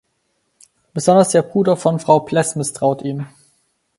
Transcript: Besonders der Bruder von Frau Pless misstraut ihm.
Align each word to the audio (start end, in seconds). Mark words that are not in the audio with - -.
Besonders 0.95 1.29
der 1.29 1.43
Bruder 1.43 1.77
von 1.77 1.99
Frau 1.99 2.21
Pless 2.21 2.55
misstraut 2.55 3.03
ihm. 3.03 3.27